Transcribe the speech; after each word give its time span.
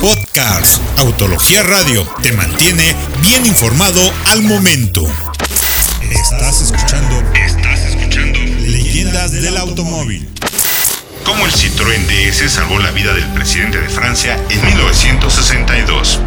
Podcast 0.00 0.82
Autología 0.98 1.62
Radio 1.62 2.06
te 2.22 2.32
mantiene 2.32 2.94
bien 3.22 3.46
informado 3.46 4.00
al 4.26 4.42
momento. 4.42 5.02
Estás 6.10 6.60
escuchando. 6.60 7.22
Estás 7.34 7.80
escuchando. 7.80 8.38
Leyendas 8.38 9.32
del 9.32 9.56
automóvil. 9.56 10.28
Cómo 11.24 11.44
el 11.46 11.52
Citroën 11.52 12.06
DS 12.06 12.50
salvó 12.50 12.78
la 12.78 12.90
vida 12.90 13.14
del 13.14 13.26
presidente 13.32 13.78
de 13.78 13.88
Francia 13.88 14.38
en 14.50 14.64
1962. 14.64 16.20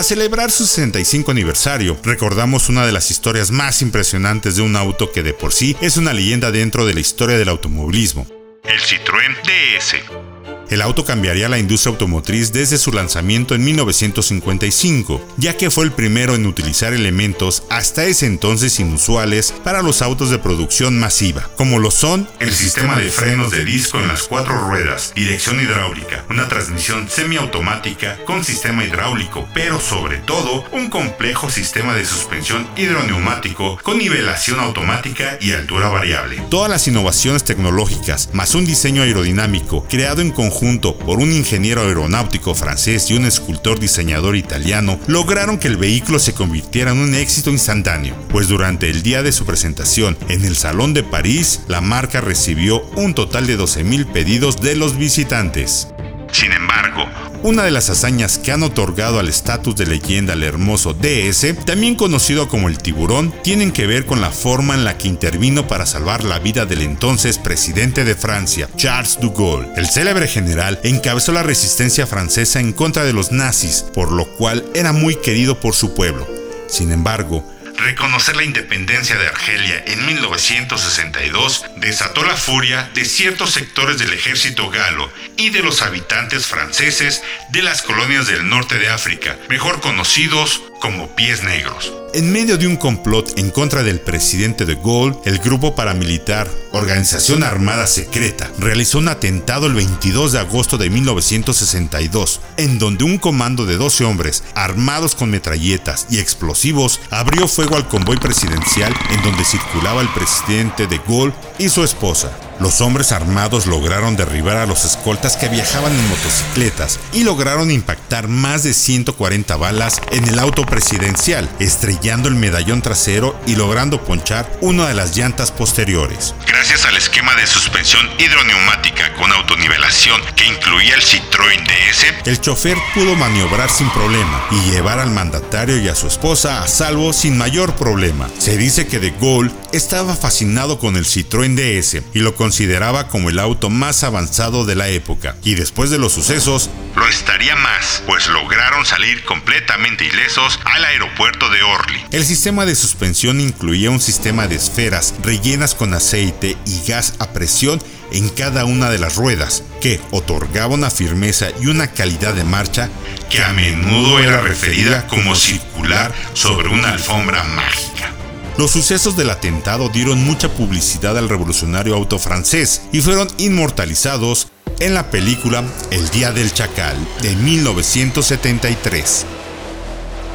Para 0.00 0.08
celebrar 0.08 0.50
su 0.50 0.66
65 0.66 1.30
aniversario, 1.30 1.94
recordamos 2.02 2.70
una 2.70 2.86
de 2.86 2.92
las 2.92 3.10
historias 3.10 3.50
más 3.50 3.82
impresionantes 3.82 4.56
de 4.56 4.62
un 4.62 4.74
auto 4.74 5.12
que 5.12 5.22
de 5.22 5.34
por 5.34 5.52
sí 5.52 5.76
es 5.82 5.98
una 5.98 6.14
leyenda 6.14 6.50
dentro 6.50 6.86
de 6.86 6.94
la 6.94 7.00
historia 7.00 7.36
del 7.36 7.50
automovilismo. 7.50 8.26
El 8.64 8.80
Citroën 8.80 9.36
DS. 9.42 10.29
El 10.70 10.82
auto 10.82 11.04
cambiaría 11.04 11.48
la 11.48 11.58
industria 11.58 11.90
automotriz 11.90 12.52
desde 12.52 12.78
su 12.78 12.92
lanzamiento 12.92 13.56
en 13.56 13.64
1955, 13.64 15.20
ya 15.36 15.56
que 15.56 15.68
fue 15.68 15.84
el 15.84 15.90
primero 15.90 16.36
en 16.36 16.46
utilizar 16.46 16.92
elementos 16.92 17.64
hasta 17.70 18.04
ese 18.04 18.26
entonces 18.26 18.78
inusuales 18.78 19.52
para 19.64 19.82
los 19.82 20.00
autos 20.00 20.30
de 20.30 20.38
producción 20.38 20.96
masiva, 20.96 21.50
como 21.56 21.80
lo 21.80 21.90
son 21.90 22.28
el 22.38 22.54
sistema 22.54 22.96
de 22.96 23.10
frenos 23.10 23.50
de 23.50 23.64
disco 23.64 23.98
en 23.98 24.06
las 24.06 24.22
cuatro 24.22 24.56
ruedas, 24.68 25.12
dirección 25.16 25.60
hidráulica, 25.60 26.24
una 26.30 26.46
transmisión 26.46 27.08
semiautomática 27.10 28.18
con 28.24 28.44
sistema 28.44 28.84
hidráulico, 28.84 29.48
pero 29.52 29.80
sobre 29.80 30.18
todo 30.18 30.64
un 30.70 30.88
complejo 30.88 31.50
sistema 31.50 31.96
de 31.96 32.04
suspensión 32.04 32.68
hidroneumático 32.76 33.76
con 33.82 33.98
nivelación 33.98 34.60
automática 34.60 35.36
y 35.40 35.50
altura 35.50 35.88
variable. 35.88 36.40
Todas 36.48 36.70
las 36.70 36.86
innovaciones 36.86 37.42
tecnológicas, 37.42 38.30
más 38.32 38.54
un 38.54 38.64
diseño 38.64 39.02
aerodinámico 39.02 39.84
creado 39.90 40.22
en 40.22 40.30
conjunto 40.30 40.59
junto 40.60 40.94
por 40.94 41.20
un 41.20 41.32
ingeniero 41.32 41.80
aeronáutico 41.80 42.54
francés 42.54 43.10
y 43.10 43.14
un 43.14 43.24
escultor 43.24 43.80
diseñador 43.80 44.36
italiano, 44.36 45.00
lograron 45.06 45.58
que 45.58 45.68
el 45.68 45.78
vehículo 45.78 46.18
se 46.18 46.34
convirtiera 46.34 46.92
en 46.92 46.98
un 46.98 47.14
éxito 47.14 47.48
instantáneo, 47.48 48.14
pues 48.28 48.48
durante 48.48 48.90
el 48.90 49.02
día 49.02 49.22
de 49.22 49.32
su 49.32 49.46
presentación 49.46 50.18
en 50.28 50.44
el 50.44 50.58
Salón 50.58 50.92
de 50.92 51.02
París, 51.02 51.60
la 51.66 51.80
marca 51.80 52.20
recibió 52.20 52.82
un 52.94 53.14
total 53.14 53.46
de 53.46 53.58
12.000 53.58 54.12
pedidos 54.12 54.60
de 54.60 54.76
los 54.76 54.98
visitantes. 54.98 55.88
Sin 56.32 56.52
embargo, 56.52 57.06
una 57.42 57.64
de 57.64 57.70
las 57.70 57.90
hazañas 57.90 58.38
que 58.38 58.52
han 58.52 58.62
otorgado 58.62 59.18
al 59.18 59.28
estatus 59.28 59.74
de 59.76 59.86
leyenda 59.86 60.34
al 60.34 60.42
hermoso 60.42 60.94
DS, 60.94 61.64
también 61.64 61.94
conocido 61.94 62.48
como 62.48 62.68
el 62.68 62.78
tiburón, 62.78 63.32
tienen 63.42 63.72
que 63.72 63.86
ver 63.86 64.06
con 64.06 64.20
la 64.20 64.30
forma 64.30 64.74
en 64.74 64.84
la 64.84 64.96
que 64.96 65.08
intervino 65.08 65.66
para 65.66 65.86
salvar 65.86 66.22
la 66.24 66.38
vida 66.38 66.66
del 66.66 66.82
entonces 66.82 67.38
presidente 67.38 68.04
de 68.04 68.14
Francia, 68.14 68.68
Charles 68.76 69.18
de 69.20 69.28
Gaulle. 69.28 69.68
El 69.76 69.88
célebre 69.88 70.28
general 70.28 70.78
encabezó 70.84 71.32
la 71.32 71.42
resistencia 71.42 72.06
francesa 72.06 72.60
en 72.60 72.72
contra 72.72 73.04
de 73.04 73.12
los 73.12 73.32
nazis, 73.32 73.84
por 73.94 74.12
lo 74.12 74.26
cual 74.36 74.64
era 74.74 74.92
muy 74.92 75.16
querido 75.16 75.58
por 75.58 75.74
su 75.74 75.94
pueblo. 75.94 76.26
Sin 76.68 76.92
embargo, 76.92 77.44
Reconocer 77.80 78.36
la 78.36 78.44
independencia 78.44 79.16
de 79.16 79.26
Argelia 79.26 79.82
en 79.86 80.04
1962 80.04 81.64
desató 81.76 82.22
la 82.24 82.36
furia 82.36 82.90
de 82.94 83.06
ciertos 83.06 83.52
sectores 83.52 83.98
del 83.98 84.12
ejército 84.12 84.68
galo 84.68 85.10
y 85.38 85.48
de 85.48 85.62
los 85.62 85.80
habitantes 85.80 86.46
franceses 86.46 87.22
de 87.48 87.62
las 87.62 87.80
colonias 87.80 88.26
del 88.26 88.46
norte 88.50 88.78
de 88.78 88.90
África, 88.90 89.38
mejor 89.48 89.80
conocidos 89.80 90.62
como 90.80 91.08
pies 91.08 91.44
negros. 91.44 91.92
En 92.12 92.32
medio 92.32 92.58
de 92.58 92.66
un 92.66 92.76
complot 92.76 93.38
en 93.38 93.50
contra 93.50 93.84
del 93.84 94.00
presidente 94.00 94.64
de 94.66 94.74
Gaulle, 94.74 95.16
el 95.24 95.38
grupo 95.38 95.76
paramilitar 95.76 96.48
Organización 96.72 97.44
Armada 97.44 97.86
Secreta 97.86 98.50
realizó 98.58 98.98
un 98.98 99.08
atentado 99.08 99.66
el 99.66 99.74
22 99.74 100.32
de 100.32 100.40
agosto 100.40 100.78
de 100.78 100.90
1962, 100.90 102.40
en 102.56 102.78
donde 102.78 103.04
un 103.04 103.18
comando 103.18 103.66
de 103.66 103.76
12 103.76 104.04
hombres 104.04 104.42
armados 104.54 105.14
con 105.14 105.30
metralletas 105.30 106.06
y 106.10 106.18
explosivos 106.18 107.00
abrió 107.10 107.46
fuego 107.46 107.76
al 107.76 107.86
convoy 107.86 108.16
presidencial 108.16 108.92
en 109.10 109.22
donde 109.22 109.44
circulaba 109.44 110.00
el 110.00 110.08
presidente 110.08 110.86
de 110.86 110.98
Gaulle 111.06 111.34
y 111.58 111.68
su 111.68 111.84
esposa. 111.84 112.32
Los 112.60 112.82
hombres 112.82 113.10
armados 113.12 113.66
lograron 113.66 114.16
derribar 114.16 114.58
a 114.58 114.66
los 114.66 114.84
escoltas 114.84 115.38
que 115.38 115.48
viajaban 115.48 115.92
en 115.92 116.08
motocicletas 116.10 117.00
y 117.14 117.24
lograron 117.24 117.70
impactar 117.70 118.28
más 118.28 118.64
de 118.64 118.74
140 118.74 119.56
balas 119.56 119.98
en 120.12 120.28
el 120.28 120.38
auto 120.38 120.66
presidencial, 120.66 121.48
estrellando 121.58 122.28
el 122.28 122.34
medallón 122.34 122.82
trasero 122.82 123.34
y 123.46 123.56
logrando 123.56 124.04
ponchar 124.04 124.50
una 124.60 124.88
de 124.88 124.94
las 124.94 125.16
llantas 125.16 125.52
posteriores. 125.52 126.34
Gracias 126.46 126.84
al 126.84 126.98
esquema 126.98 127.34
de 127.34 127.46
suspensión 127.46 128.06
hidroneumática 128.18 129.14
con 129.14 129.32
autonivelación 129.32 130.20
que 130.36 130.44
incluía 130.46 130.94
el 130.96 131.00
Citroën 131.00 131.64
DS, 131.64 132.26
el 132.26 132.40
chofer 132.42 132.76
pudo 132.92 133.14
maniobrar 133.14 133.70
sin 133.70 133.88
problema 133.90 134.44
y 134.50 134.70
llevar 134.70 134.98
al 134.98 135.10
mandatario 135.10 135.78
y 135.78 135.88
a 135.88 135.94
su 135.94 136.08
esposa 136.08 136.62
a 136.62 136.68
salvo 136.68 137.14
sin 137.14 137.38
mayor 137.38 137.74
problema. 137.74 138.28
Se 138.38 138.58
dice 138.58 138.86
que 138.86 138.98
de 138.98 139.12
Gaulle 139.12 139.50
estaba 139.72 140.14
fascinado 140.14 140.78
con 140.78 140.96
el 140.96 141.06
Citroën 141.06 141.54
DS 141.54 142.02
y 142.12 142.18
lo 142.18 142.34
consideraba 142.50 143.06
como 143.06 143.30
el 143.30 143.38
auto 143.38 143.70
más 143.70 144.02
avanzado 144.02 144.64
de 144.64 144.74
la 144.74 144.88
época, 144.88 145.36
y 145.44 145.54
después 145.54 145.88
de 145.90 145.98
los 145.98 146.12
sucesos, 146.12 146.68
lo 146.96 147.06
estaría 147.06 147.54
más, 147.54 148.02
pues 148.08 148.26
lograron 148.26 148.84
salir 148.84 149.24
completamente 149.24 150.04
ilesos 150.04 150.58
al 150.64 150.84
aeropuerto 150.84 151.48
de 151.48 151.62
Orly. 151.62 152.04
El 152.10 152.26
sistema 152.26 152.66
de 152.66 152.74
suspensión 152.74 153.40
incluía 153.40 153.92
un 153.92 154.00
sistema 154.00 154.48
de 154.48 154.56
esferas 154.56 155.14
rellenas 155.22 155.76
con 155.76 155.94
aceite 155.94 156.56
y 156.66 156.84
gas 156.88 157.14
a 157.20 157.32
presión 157.32 157.80
en 158.10 158.28
cada 158.30 158.64
una 158.64 158.90
de 158.90 158.98
las 158.98 159.14
ruedas, 159.14 159.62
que 159.80 160.00
otorgaba 160.10 160.74
una 160.74 160.90
firmeza 160.90 161.50
y 161.62 161.68
una 161.68 161.92
calidad 161.92 162.34
de 162.34 162.42
marcha 162.42 162.90
que 163.30 163.44
a 163.44 163.52
menudo 163.52 164.18
era 164.18 164.40
referida 164.40 165.06
como 165.06 165.36
circular 165.36 166.12
sobre 166.34 166.66
una 166.66 166.90
alfombra 166.90 167.44
mágica. 167.44 168.19
Los 168.60 168.70
sucesos 168.72 169.16
del 169.16 169.30
atentado 169.30 169.88
dieron 169.88 170.22
mucha 170.22 170.50
publicidad 170.50 171.16
al 171.16 171.30
revolucionario 171.30 171.94
auto 171.94 172.18
francés 172.18 172.82
y 172.92 173.00
fueron 173.00 173.26
inmortalizados 173.38 174.48
en 174.80 174.92
la 174.92 175.10
película 175.10 175.64
El 175.90 176.10
Día 176.10 176.30
del 176.30 176.52
Chacal 176.52 176.98
de 177.22 177.34
1973. 177.36 179.24